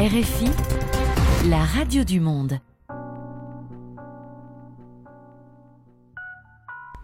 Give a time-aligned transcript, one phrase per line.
[0.00, 0.48] RFI,
[1.48, 2.62] la radio du monde.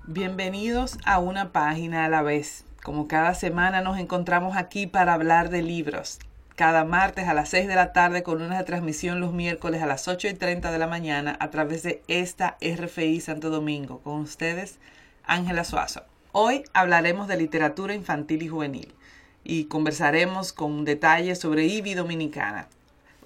[0.06, 2.64] Bienvenidos a una página a la vez.
[2.84, 6.20] Como cada semana nos encontramos aquí para hablar de libros.
[6.54, 10.06] Cada martes a las 6 de la tarde con una transmisión los miércoles a las
[10.06, 13.98] 8 y 30 de la mañana a través de esta RFI Santo Domingo.
[14.04, 14.78] Con ustedes,
[15.24, 16.04] Ángela Suazo.
[16.30, 18.94] Hoy hablaremos de literatura infantil y juvenil
[19.42, 22.68] y conversaremos con detalles sobre IBI Dominicana.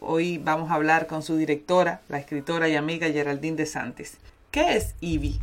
[0.00, 4.18] Hoy vamos a hablar con su directora, la escritora y amiga Geraldine de Santis.
[4.52, 5.40] ¿Qué es IBI?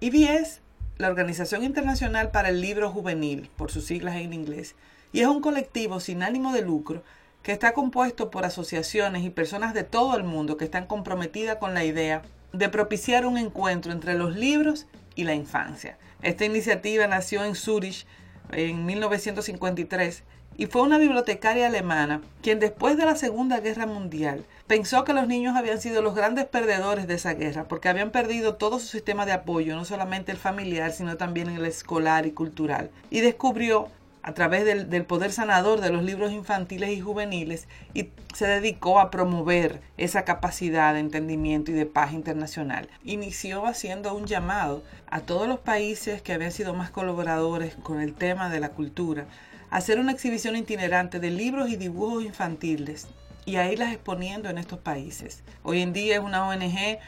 [0.00, 0.60] IBI es
[0.98, 4.74] la Organización Internacional para el Libro Juvenil, por sus siglas en inglés,
[5.12, 7.04] y es un colectivo sin ánimo de lucro
[7.44, 11.72] que está compuesto por asociaciones y personas de todo el mundo que están comprometidas con
[11.72, 15.98] la idea de propiciar un encuentro entre los libros y la infancia.
[16.20, 18.06] Esta iniciativa nació en Zurich
[18.50, 20.24] en 1953
[20.56, 25.26] y fue una bibliotecaria alemana quien después de la Segunda Guerra Mundial pensó que los
[25.26, 29.26] niños habían sido los grandes perdedores de esa guerra porque habían perdido todo su sistema
[29.26, 32.90] de apoyo, no solamente el familiar, sino también el escolar y cultural.
[33.10, 33.88] Y descubrió
[34.24, 39.10] a través del, poder sanador de los libros infantiles y juveniles y se dedicó a
[39.10, 42.88] promover esa capacidad de entendimiento y de paz internacional.
[43.04, 48.14] Inició haciendo un llamado a todos los países que habían sido más colaboradores con el
[48.14, 49.26] tema de la cultura
[49.74, 53.08] hacer una exhibición itinerante de libros y dibujos infantiles
[53.44, 55.42] y a irlas exponiendo en estos países.
[55.64, 57.00] Hoy en día es una ONG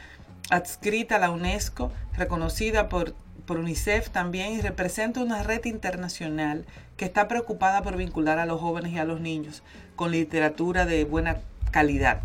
[0.50, 3.14] adscrita a la UNESCO, reconocida por
[3.46, 8.60] por UNICEF también y representa una red internacional que está preocupada por vincular a los
[8.60, 9.62] jóvenes y a los niños
[9.94, 11.36] con literatura de buena
[11.70, 12.22] calidad.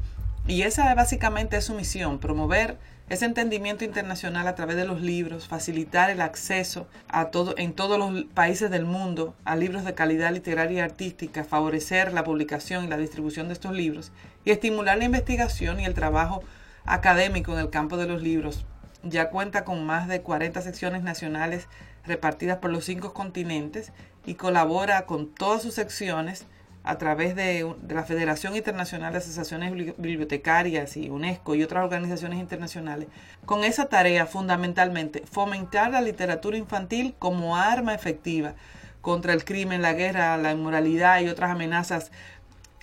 [0.48, 2.80] Y esa básicamente es su misión, promover
[3.10, 8.00] ese entendimiento internacional a través de los libros, facilitar el acceso a todo, en todos
[8.00, 12.88] los países del mundo a libros de calidad literaria y artística, favorecer la publicación y
[12.88, 14.12] la distribución de estos libros
[14.46, 16.42] y estimular la investigación y el trabajo
[16.86, 18.66] académico en el campo de los libros.
[19.04, 21.68] Ya cuenta con más de 40 secciones nacionales
[22.06, 23.92] repartidas por los cinco continentes
[24.26, 26.46] y colabora con todas sus secciones
[26.84, 33.08] a través de, la Federación Internacional de Asociaciones Bibliotecarias y UNESCO y otras organizaciones internacionales,
[33.46, 38.56] con esa tarea fundamentalmente fomentar la literatura infantil como arma efectiva
[39.02, 42.12] contra el crimen, la guerra, la inmoralidad y otras amenazas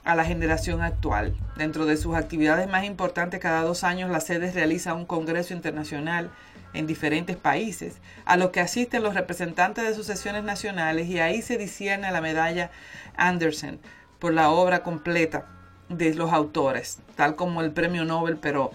[0.04, 1.34] a la generación actual.
[1.56, 6.30] Dentro de sus actividades más importantes, cada dos años la sede realiza un congreso internacional
[6.74, 11.42] en diferentes países, a lo que asisten los representantes de sus sesiones nacionales y ahí
[11.42, 12.70] se discierne la medalla
[13.16, 13.78] Anderson
[14.18, 15.46] por la obra completa
[15.88, 18.70] de los autores, tal como el premio Nobel, pero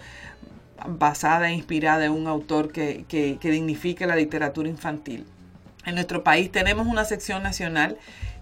[0.86, 5.26] basada e inspirada en un autor que, que, que dignifique la literatura infantil.
[5.84, 7.98] En nuestro país tenemos una sección nacional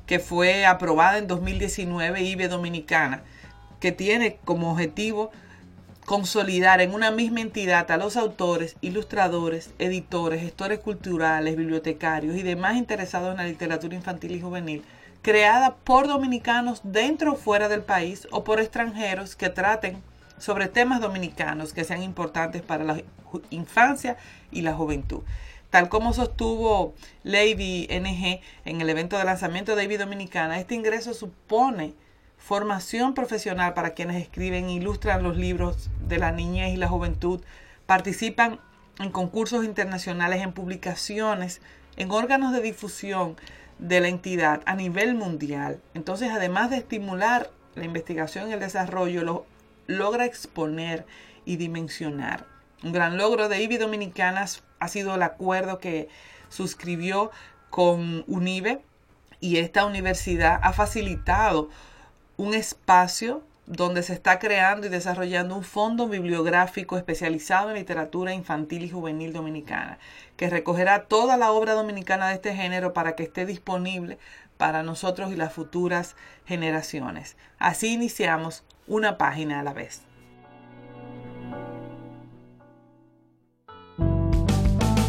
[0.06, 3.22] que fue aprobada en 2019, IBE Dominicana,
[3.80, 5.30] que tiene como objetivo
[6.04, 12.76] consolidar en una misma entidad a los autores, ilustradores, editores, gestores culturales, bibliotecarios y demás
[12.76, 14.84] interesados en la literatura infantil y juvenil,
[15.22, 20.02] creada por dominicanos dentro o fuera del país o por extranjeros que traten
[20.38, 23.02] sobre temas dominicanos que sean importantes para la
[23.50, 24.16] infancia
[24.50, 25.22] y la juventud.
[25.70, 31.14] Tal como sostuvo Lady NG en el evento de lanzamiento de Ivy Dominicana, este ingreso
[31.14, 31.94] supone
[32.42, 37.40] formación profesional para quienes escriben e ilustran los libros de la niñez y la juventud,
[37.86, 38.58] participan
[38.98, 41.60] en concursos internacionales, en publicaciones,
[41.96, 43.36] en órganos de difusión
[43.78, 45.80] de la entidad a nivel mundial.
[45.94, 49.46] Entonces, además de estimular la investigación y el desarrollo, lo
[49.86, 51.06] logra exponer
[51.44, 52.44] y dimensionar.
[52.82, 56.08] Un gran logro de IBI Dominicanas ha sido el acuerdo que
[56.48, 57.30] suscribió
[57.70, 58.82] con UNIBE
[59.38, 61.70] y esta universidad ha facilitado
[62.42, 68.82] un espacio donde se está creando y desarrollando un fondo bibliográfico especializado en literatura infantil
[68.82, 69.98] y juvenil dominicana,
[70.36, 74.18] que recogerá toda la obra dominicana de este género para que esté disponible
[74.56, 77.36] para nosotros y las futuras generaciones.
[77.60, 80.02] Así iniciamos una página a la vez.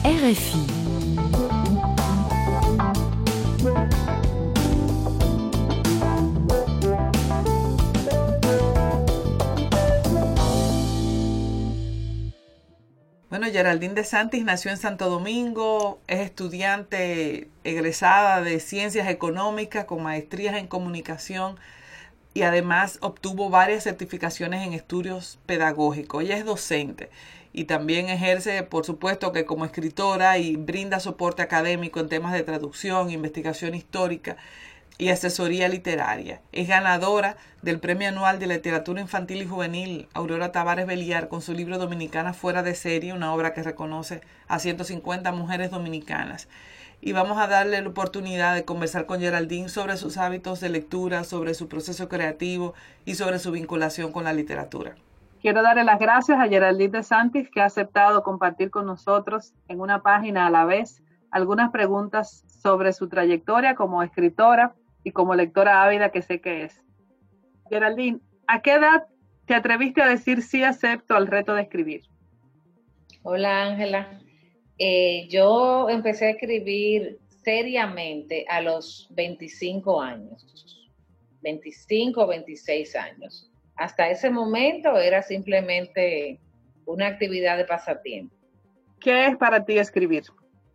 [0.03, 0.72] RFI.
[13.33, 20.03] Bueno, Geraldine de Santis nació en Santo Domingo, es estudiante egresada de Ciencias Económicas con
[20.03, 21.55] maestrías en comunicación
[22.35, 26.23] y además obtuvo varias certificaciones en estudios pedagógicos.
[26.23, 27.09] Ella es docente
[27.53, 32.43] y también ejerce, por supuesto, que como escritora y brinda soporte académico en temas de
[32.43, 34.37] traducción, investigación histórica,
[34.97, 36.41] y asesoría literaria.
[36.51, 41.53] Es ganadora del Premio Anual de Literatura Infantil y Juvenil Aurora Tavares Beliar con su
[41.53, 46.47] libro Dominicana Fuera de Serie, una obra que reconoce a 150 mujeres dominicanas.
[47.01, 51.23] Y vamos a darle la oportunidad de conversar con Geraldine sobre sus hábitos de lectura,
[51.23, 52.73] sobre su proceso creativo
[53.03, 54.95] y sobre su vinculación con la literatura.
[55.41, 59.81] Quiero darle las gracias a Geraldine de Santis que ha aceptado compartir con nosotros en
[59.81, 61.01] una página a la vez
[61.31, 64.73] algunas preguntas sobre su trayectoria como escritora
[65.03, 66.81] y como lectora ávida que sé que es.
[67.69, 69.03] Geraldine, ¿a qué edad
[69.45, 72.03] te atreviste a decir sí acepto al reto de escribir?
[73.23, 74.19] Hola Ángela.
[74.77, 80.89] Eh, yo empecé a escribir seriamente a los 25 años,
[81.41, 83.51] 25 o 26 años.
[83.75, 86.39] Hasta ese momento era simplemente
[86.85, 88.35] una actividad de pasatiempo.
[88.99, 90.23] ¿Qué es para ti escribir?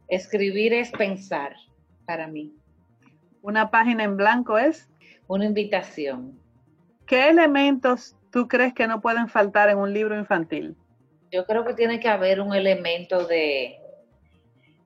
[0.08, 1.54] Escribir es pensar
[2.06, 2.54] para mí.
[3.48, 4.90] Una página en blanco es
[5.26, 6.38] una invitación.
[7.06, 10.76] ¿Qué elementos tú crees que no pueden faltar en un libro infantil?
[11.32, 13.78] Yo creo que tiene que haber un elemento de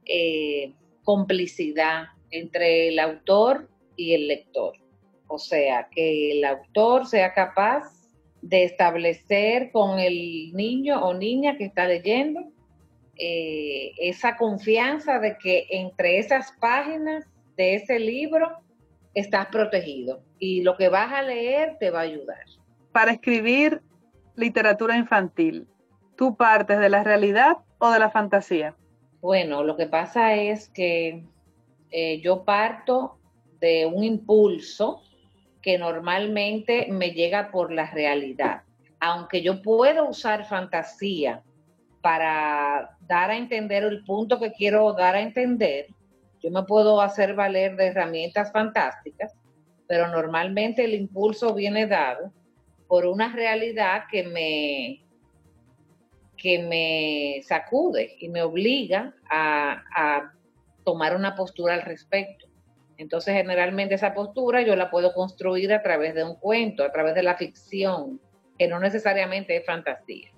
[0.06, 4.74] eh, complicidad entre el autor y el lector.
[5.26, 8.08] O sea, que el autor sea capaz
[8.42, 12.40] de establecer con el niño o niña que está leyendo
[13.18, 17.26] eh, esa confianza de que entre esas páginas
[17.56, 18.50] de ese libro
[19.14, 22.44] estás protegido y lo que vas a leer te va a ayudar.
[22.92, 23.82] Para escribir
[24.36, 25.66] literatura infantil,
[26.16, 28.74] ¿tú partes de la realidad o de la fantasía?
[29.20, 31.24] Bueno, lo que pasa es que
[31.90, 33.18] eh, yo parto
[33.60, 35.02] de un impulso
[35.62, 38.62] que normalmente me llega por la realidad.
[38.98, 41.42] Aunque yo puedo usar fantasía
[42.00, 45.86] para dar a entender el punto que quiero dar a entender,
[46.42, 49.32] yo me puedo hacer valer de herramientas fantásticas,
[49.86, 52.32] pero normalmente el impulso viene dado
[52.88, 55.04] por una realidad que me,
[56.36, 60.32] que me sacude y me obliga a, a
[60.84, 62.46] tomar una postura al respecto.
[62.98, 67.14] Entonces, generalmente esa postura yo la puedo construir a través de un cuento, a través
[67.14, 68.20] de la ficción,
[68.58, 70.30] que no necesariamente es fantasía.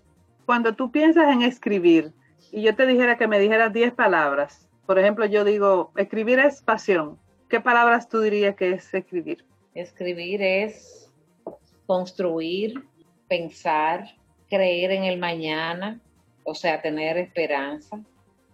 [0.47, 2.13] Cuando tú piensas en escribir
[2.53, 6.63] y yo te dijera que me dijeras 10 palabras, por ejemplo, yo digo, escribir es
[6.63, 7.19] pasión.
[7.49, 9.45] ¿Qué palabras tú dirías que es escribir?
[9.75, 11.11] Escribir es
[11.87, 12.85] construir,
[13.29, 14.15] pensar,
[14.49, 16.01] creer en el mañana,
[16.45, 18.01] o sea, tener esperanza.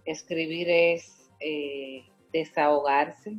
[0.05, 3.37] Escribir es eh, desahogarse,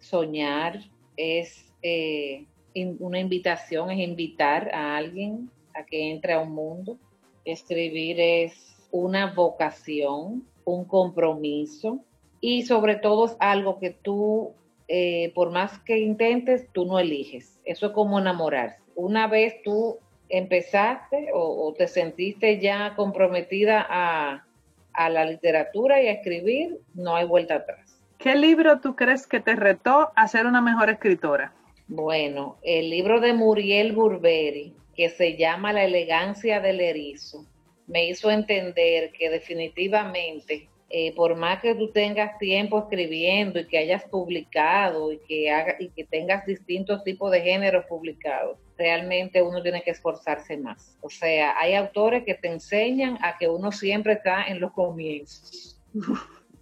[0.00, 0.80] soñar,
[1.16, 6.98] es eh, una invitación, es invitar a alguien a que entre a un mundo.
[7.44, 12.00] Escribir es una vocación, un compromiso,
[12.48, 14.54] y sobre todo es algo que tú,
[14.86, 17.58] eh, por más que intentes, tú no eliges.
[17.64, 18.78] Eso es como enamorarse.
[18.94, 19.98] Una vez tú
[20.28, 24.46] empezaste o, te sentiste ya comprometida a,
[24.92, 28.00] a la literatura y a escribir, no hay vuelta atrás.
[28.16, 31.52] ¿Qué libro tú crees que te retó a ser una mejor escritora?
[31.88, 37.44] Bueno, el libro de Muriel Burberi, que se llama La elegancia del erizo,
[37.88, 43.78] me hizo entender que definitivamente eh, por más que tú tengas tiempo escribiendo y que
[43.78, 49.60] hayas publicado y que, haga, y que tengas distintos tipos de géneros publicados, realmente uno
[49.62, 50.96] tiene que esforzarse más.
[51.00, 55.82] O sea, hay autores que te enseñan a que uno siempre está en los comienzos.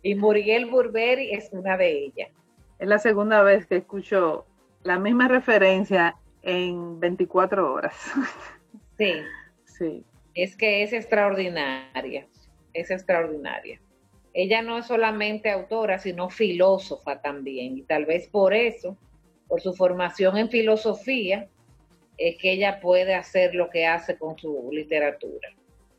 [0.03, 2.31] y Muriel Burberi es una de ellas.
[2.79, 4.47] Es la segunda vez que escucho
[4.85, 7.95] la misma referencia en 24 horas.
[8.99, 9.13] sí.
[9.67, 10.05] Sí.
[10.35, 12.27] Es que es extraordinaria,
[12.73, 13.81] es extraordinaria
[14.35, 17.79] ella no es solamente autora, sino filósofa también.
[17.79, 18.99] Y tal vez por eso,
[19.47, 21.49] por su formación en filosofía,
[22.19, 25.49] es que ella puede hacer lo que hace con su literatura.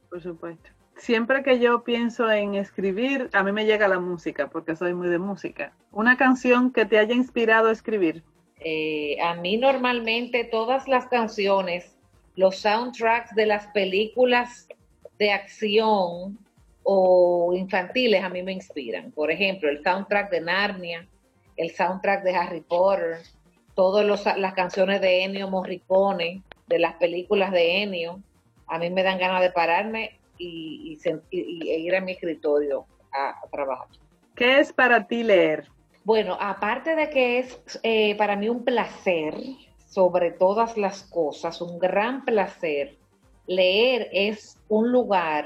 [0.10, 0.70] Por supuesto.
[0.98, 5.10] Siempre que yo pienso en escribir, a mí me llega la música, porque soy muy
[5.10, 5.74] de música.
[5.92, 8.24] ¿Una canción que te haya inspirado a escribir?
[8.60, 11.98] Eh, a mí normalmente todas las canciones,
[12.36, 14.68] los soundtracks de las películas
[15.20, 16.38] de acción
[16.86, 19.12] o infantiles a mí me inspiran.
[19.12, 21.08] Por ejemplo, el soundtrack de Narnia,
[21.58, 23.18] el soundtrack de Harry Potter,
[23.74, 24.06] todas
[24.38, 28.22] las canciones de Ennio Morricone, de las películas de Ennio,
[28.68, 30.98] a mí me dan ganas de pararme y,
[31.32, 33.88] ir a mi escritorio a, trabajar.
[34.36, 35.68] ¿Qué es para ti leer?
[36.04, 39.34] Bueno, aparte de que es eh, para mí un placer,
[39.88, 42.96] sobre todas las cosas, un gran placer,
[43.48, 45.46] leer es un lugar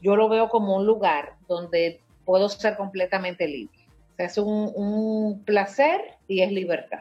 [0.00, 3.78] yo lo veo como un lugar donde puedo ser completamente libre.
[4.18, 7.00] es un, placer y es libertad.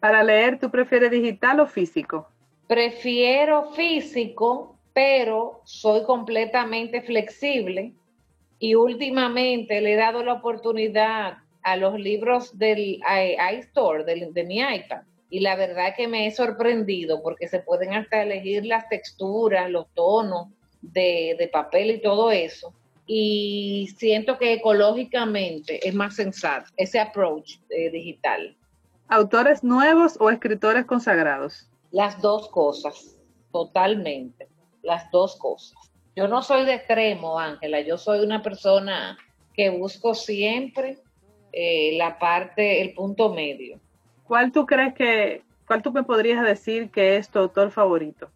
[0.00, 2.28] Para leer, ¿tú prefieres digital o físico?
[2.68, 7.92] Prefiero físico, pero soy completamente flexible
[8.58, 13.00] y últimamente le he dado la oportunidad a los libros del
[13.58, 15.02] iStore, de mi iPad.
[15.28, 19.92] Y la verdad que me he sorprendido porque se pueden hasta elegir las texturas, los
[19.94, 20.48] tonos
[20.92, 22.72] de, papel y todo eso.
[23.06, 28.56] Y siento que ecológicamente es más sensato ese approach eh, digital.
[29.08, 31.70] ¿Autores nuevos o escritores consagrados?
[31.92, 33.16] Las dos cosas,
[33.52, 34.48] totalmente,
[34.82, 35.78] las dos cosas.
[36.16, 39.16] Yo no soy de extremo, Ángela, yo soy una persona
[39.54, 40.98] que busco siempre
[41.52, 43.78] eh, la parte, el punto medio.
[44.24, 48.30] ¿Cuál tú crees que, cuál tú me podrías decir que es tu autor favorito?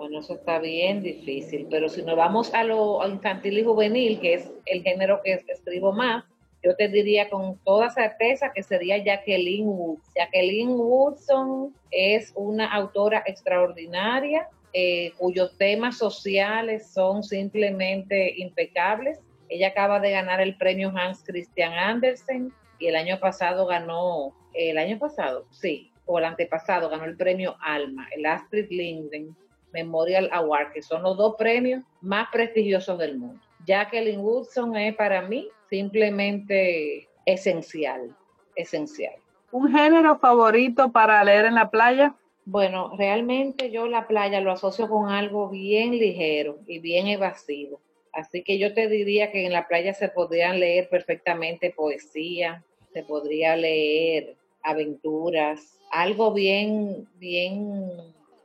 [0.00, 4.32] Bueno, eso está bien difícil, pero si nos vamos a lo infantil y juvenil, que
[4.32, 6.24] es el género que escribo más,
[6.62, 10.10] yo te diría con toda certeza que sería Jacqueline Woods.
[10.16, 19.18] Jacqueline Woodson es una autora extraordinaria eh, cuyos temas sociales son simplemente impecables.
[19.50, 24.78] Ella acaba de ganar el premio Hans Christian Andersen y el año pasado ganó, el
[24.78, 29.36] año pasado, sí, o el antepasado ganó el premio Alma, el Astrid Lindgren
[29.72, 33.40] Memorial Award, que son los dos premios más prestigiosos del mundo.
[33.66, 38.14] Jacqueline Woodson es para mí simplemente esencial,
[38.56, 39.14] esencial.
[39.52, 42.14] ¿Un género favorito para leer en la playa?
[42.44, 47.80] Bueno, realmente yo la playa lo asocio con algo bien ligero y bien evasivo.
[48.12, 53.04] Así que yo te diría que en la playa se podrían leer perfectamente poesía, se
[53.04, 57.90] podría leer aventuras, algo bien, bien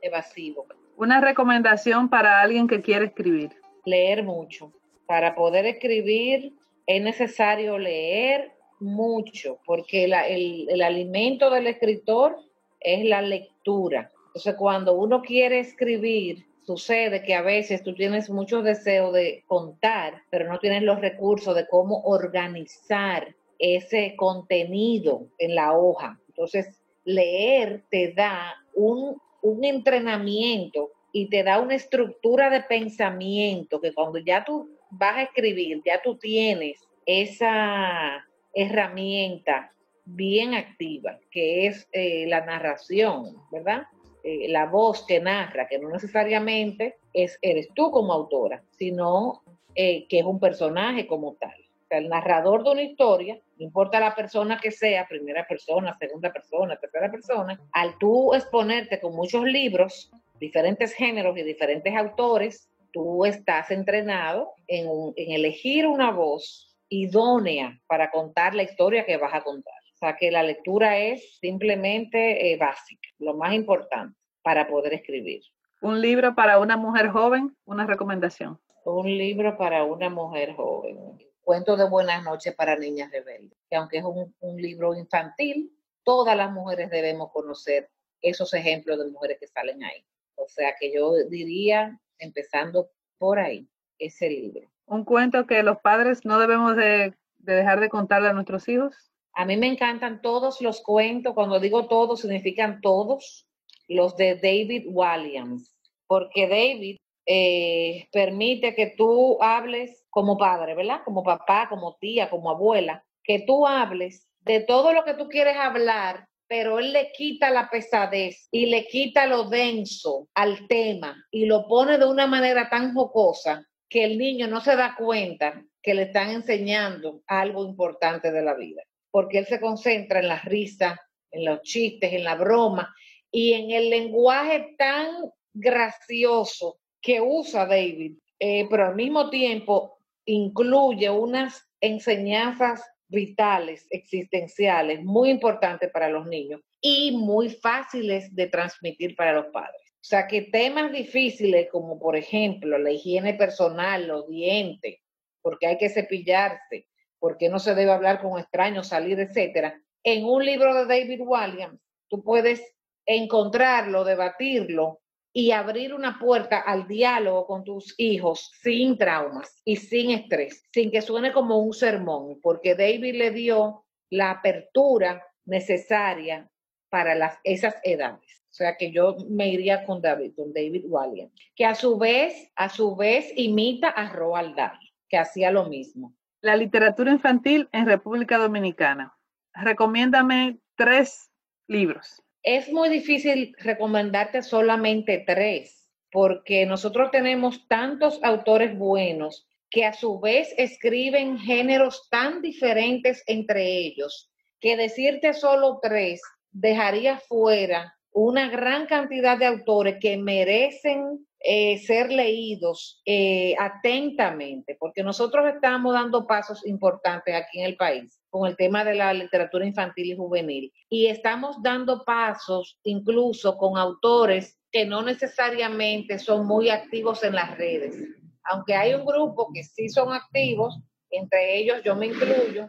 [0.02, 0.66] evasivo.
[0.96, 3.50] Una recomendación para alguien que quiere escribir.
[3.84, 4.72] Leer mucho.
[5.06, 6.54] Para poder escribir
[6.86, 12.38] es necesario leer mucho, porque el, el alimento del escritor
[12.80, 14.10] es la lectura.
[14.28, 20.22] Entonces, cuando uno quiere escribir, sucede que a veces tú tienes mucho deseo de contar,
[20.30, 26.18] pero no tienes los recursos de cómo organizar ese contenido en la hoja.
[26.28, 33.94] Entonces, leer te da un, un entrenamiento y te da una estructura de pensamiento que
[33.94, 39.72] cuando ya tú vas a escribir, ya tú tienes esa herramienta
[40.04, 43.84] bien activa, que es eh, la narración, ¿verdad?
[44.24, 49.42] Eh, la voz que narra, que no necesariamente es, eres tú como autora, sino
[49.74, 51.65] eh, que es un personaje como tal.
[51.86, 55.96] O sea, el narrador de una historia, no importa la persona que sea, primera persona,
[56.00, 62.68] segunda persona, tercera persona, al tú exponerte con muchos libros, diferentes géneros y diferentes autores,
[62.92, 69.34] tú estás entrenado en, en elegir una voz idónea para contar la historia que vas
[69.34, 69.74] a contar.
[69.94, 75.42] O sea que la lectura es simplemente eh, básica, lo más importante para poder escribir.
[75.82, 78.58] Un libro para una mujer joven, una recomendación.
[78.84, 80.98] Un libro para una mujer joven.
[81.46, 85.72] Cuento de buenas noches para niñas rebeldes, que aunque es un, un libro infantil,
[86.02, 87.88] todas las mujeres debemos conocer
[88.20, 90.04] esos ejemplos de mujeres que salen ahí.
[90.34, 93.68] O sea que yo diría, empezando por ahí,
[94.00, 94.68] ese libro.
[94.86, 99.12] Un cuento que los padres no debemos de, de dejar de contarle a nuestros hijos.
[99.32, 103.46] A mí me encantan todos los cuentos, cuando digo todos, significan todos,
[103.86, 105.72] los de David Williams,
[106.08, 111.02] porque David eh, permite que tú hables como padre, ¿verdad?
[111.04, 115.58] Como papá, como tía, como abuela, que tú hables de todo lo que tú quieres
[115.58, 121.44] hablar, pero él le quita la pesadez y le quita lo denso al tema y
[121.44, 125.92] lo pone de una manera tan jocosa que el niño no se da cuenta que
[125.92, 130.98] le están enseñando algo importante de la vida porque él se concentra en la risa,
[131.30, 132.94] en los chistes, en la broma
[133.30, 135.08] y en el lenguaje tan
[135.52, 139.95] gracioso que usa David, eh, pero al mismo tiempo
[140.26, 149.14] incluye unas enseñanzas vitales, existenciales, muy importantes para los niños y muy fáciles de transmitir
[149.16, 149.80] para los padres.
[149.94, 155.00] O sea que temas difíciles como por ejemplo la higiene personal, los dientes,
[155.40, 159.80] porque hay que cepillarse, por qué no se debe hablar con extraños, salir, etcétera.
[160.02, 162.62] En un libro de David Williams, tú puedes
[163.04, 165.00] encontrarlo, debatirlo
[165.38, 170.90] y abrir una puerta al diálogo con tus hijos sin traumas y sin estrés, sin
[170.90, 176.50] que suene como un sermón, porque David le dio la apertura necesaria
[176.88, 178.46] para las, esas edades.
[178.48, 182.50] O sea que yo me iría con David, con David Williams, que a su vez,
[182.56, 186.16] a su vez imita a Roald Dahl, que hacía lo mismo.
[186.40, 189.14] La literatura infantil en República Dominicana.
[189.52, 191.30] Recomiéndame tres
[191.68, 192.22] libros.
[192.46, 200.20] Es muy difícil recomendarte solamente tres, porque nosotros tenemos tantos autores buenos que a su
[200.20, 206.22] vez escriben géneros tan diferentes entre ellos, que decirte solo tres
[206.52, 215.02] dejaría fuera una gran cantidad de autores que merecen eh, ser leídos eh, atentamente, porque
[215.02, 219.64] nosotros estamos dando pasos importantes aquí en el país con el tema de la literatura
[219.64, 220.72] infantil y juvenil.
[220.90, 227.56] Y estamos dando pasos incluso con autores que no necesariamente son muy activos en las
[227.56, 227.96] redes.
[228.44, 230.78] Aunque hay un grupo que sí son activos,
[231.10, 232.68] entre ellos yo me incluyo,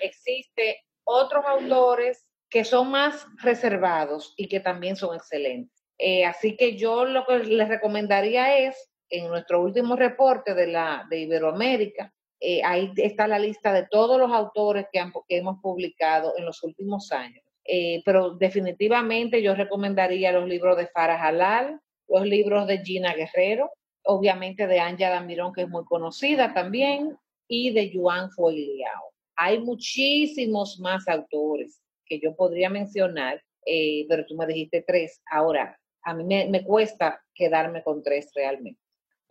[0.00, 5.84] existe otros autores que son más reservados y que también son excelentes.
[5.98, 11.04] Eh, así que yo lo que les recomendaría es, en nuestro último reporte de, la,
[11.10, 12.12] de Iberoamérica,
[12.46, 17.10] eh, ahí está la lista de todos los autores que, hemos publicado en los últimos
[17.10, 17.42] años.
[17.66, 23.70] Eh, pero definitivamente yo recomendaría los libros de Farah Halal, los libros de Gina Guerrero,
[24.04, 27.16] obviamente de Anja Damirón, que es muy conocida también,
[27.48, 29.14] y de Yuan Foiliao.
[29.36, 35.22] Hay muchísimos más autores que yo podría mencionar, eh, pero tú me dijiste tres.
[35.30, 38.83] Ahora, a mí me, cuesta quedarme con tres realmente.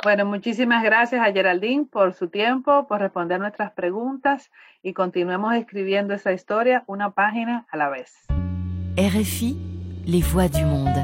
[0.03, 6.13] Bueno, muchísimas gracias a Geraldine por su tiempo, por responder nuestras preguntas y continuemos escribiendo
[6.13, 8.13] esa historia una página a la vez.
[8.97, 11.01] RFI, les voix du monde.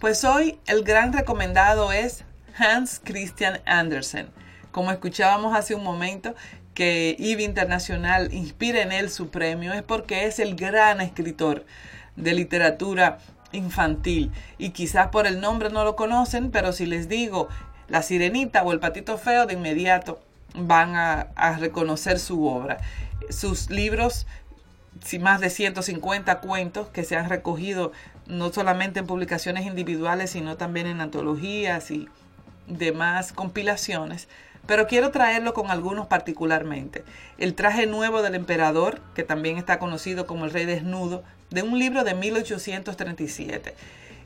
[0.00, 2.24] Pues hoy el gran recomendado es
[2.58, 4.28] Hans Christian Andersen.
[4.72, 6.34] Como escuchábamos hace un momento,
[6.80, 11.66] que IBI Internacional inspira en él su premio es porque es el gran escritor
[12.16, 13.18] de literatura
[13.52, 14.32] infantil.
[14.56, 17.48] Y quizás por el nombre no lo conocen, pero si les digo
[17.88, 20.22] La Sirenita o El Patito Feo, de inmediato
[20.54, 21.26] van a,
[21.58, 22.78] reconocer su obra.
[23.28, 24.26] Sus libros,
[25.20, 27.92] más de 150 cuentos que se han recogido
[28.24, 32.08] no solamente en publicaciones individuales, sino también en antologías y
[32.68, 34.28] demás compilaciones.
[34.70, 37.02] Pero quiero traerlo con algunos particularmente.
[37.38, 41.76] El traje nuevo del emperador, que también está conocido como el rey desnudo, de un
[41.76, 43.74] libro de 1837.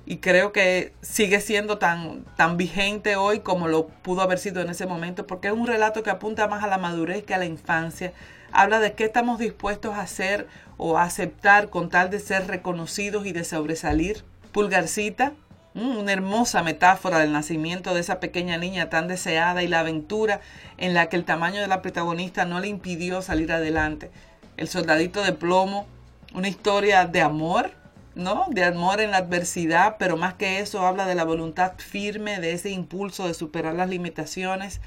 [0.04, 4.68] Y creo que sigue siendo tan, tan vigente hoy como lo pudo haber sido en
[4.68, 7.46] ese momento, porque es un relato que apunta más a la madurez que a la
[7.46, 8.12] infancia.
[8.52, 13.32] Habla de qué estamos dispuestos a hacer o aceptar con tal de ser reconocidos y
[13.32, 14.24] de sobresalir.
[14.52, 15.32] Pulgarcita,
[15.74, 20.40] una hermosa metáfora del nacimiento de esa pequeña niña tan deseada y la aventura
[20.78, 24.10] en la que el tamaño de la protagonista no le impidió salir adelante.
[24.56, 25.86] El soldadito de plomo,
[26.32, 27.72] una historia de amor,
[28.14, 28.46] ¿no?
[28.50, 32.52] De amor en la adversidad, pero más que eso habla de la voluntad firme, de
[32.52, 34.80] ese impulso de superar las limitaciones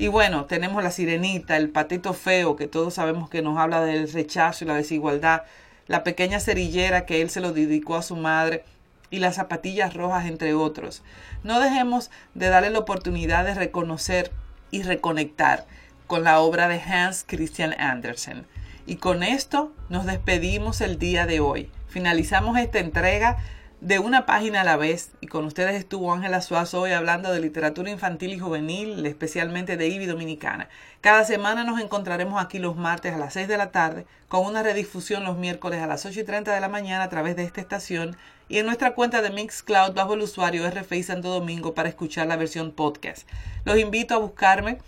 [0.00, 4.10] y bueno, tenemos la sirenita, el patito feo, que todos sabemos que nos habla del
[4.12, 5.42] rechazo y la desigualdad,
[5.88, 8.62] la pequeña cerillera que él se lo dedicó a su madre
[9.10, 11.02] y las zapatillas rojas, entre otros.
[11.42, 14.30] No dejemos de darle la oportunidad de reconocer
[14.70, 15.66] y reconectar
[16.06, 18.46] con la obra de Hans Christian Andersen.
[18.86, 21.70] Y con esto nos despedimos el día de hoy.
[21.88, 23.36] Finalizamos esta entrega
[23.80, 25.10] de una página a la vez.
[25.20, 29.88] Y con ustedes estuvo Ángela Suazo hoy hablando de literatura infantil y juvenil, especialmente de
[29.88, 30.68] IBI Dominicana.
[31.00, 34.62] Cada semana nos encontraremos aquí los martes a las 6 de la tarde, con una
[34.62, 37.60] redifusión los miércoles a las 8 y 30 de la mañana a través de esta
[37.60, 38.16] estación
[38.48, 42.36] y en nuestra cuenta de Mixcloud bajo el usuario RFI Santo Domingo para escuchar la
[42.36, 43.28] versión podcast.
[43.64, 44.78] Los invito a buscarme